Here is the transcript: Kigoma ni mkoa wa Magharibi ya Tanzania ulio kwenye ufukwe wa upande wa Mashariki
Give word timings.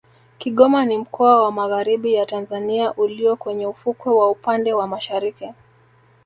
Kigoma 0.37 0.85
ni 0.85 0.97
mkoa 0.97 1.43
wa 1.43 1.51
Magharibi 1.51 2.13
ya 2.13 2.25
Tanzania 2.25 2.93
ulio 2.93 3.35
kwenye 3.35 3.65
ufukwe 3.67 4.11
wa 4.13 4.29
upande 4.31 4.73
wa 4.73 4.87
Mashariki 4.87 5.49